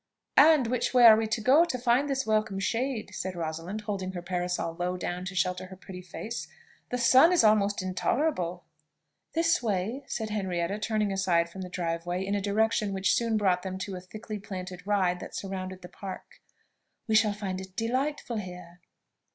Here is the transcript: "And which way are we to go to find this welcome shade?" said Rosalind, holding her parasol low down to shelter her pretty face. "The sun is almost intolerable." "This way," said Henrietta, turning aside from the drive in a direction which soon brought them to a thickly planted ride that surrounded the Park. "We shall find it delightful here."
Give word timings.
"And 0.39 0.65
which 0.65 0.95
way 0.95 1.05
are 1.05 1.15
we 1.15 1.27
to 1.27 1.41
go 1.41 1.63
to 1.63 1.77
find 1.77 2.09
this 2.09 2.25
welcome 2.25 2.57
shade?" 2.57 3.11
said 3.13 3.35
Rosalind, 3.35 3.81
holding 3.81 4.13
her 4.13 4.23
parasol 4.23 4.73
low 4.79 4.97
down 4.97 5.25
to 5.25 5.35
shelter 5.35 5.67
her 5.67 5.75
pretty 5.75 6.01
face. 6.01 6.47
"The 6.89 6.97
sun 6.97 7.31
is 7.31 7.43
almost 7.43 7.83
intolerable." 7.83 8.63
"This 9.33 9.61
way," 9.61 10.03
said 10.07 10.31
Henrietta, 10.31 10.79
turning 10.79 11.11
aside 11.11 11.51
from 11.51 11.61
the 11.61 11.69
drive 11.69 12.07
in 12.07 12.33
a 12.33 12.41
direction 12.41 12.93
which 12.95 13.13
soon 13.13 13.37
brought 13.37 13.61
them 13.61 13.77
to 13.77 13.95
a 13.95 14.01
thickly 14.01 14.39
planted 14.39 14.87
ride 14.87 15.19
that 15.19 15.35
surrounded 15.35 15.83
the 15.83 15.87
Park. 15.89 16.41
"We 17.07 17.13
shall 17.13 17.31
find 17.33 17.61
it 17.61 17.75
delightful 17.75 18.37
here." 18.37 18.79